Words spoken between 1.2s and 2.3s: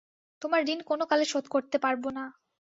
শোধ করতে পারব না।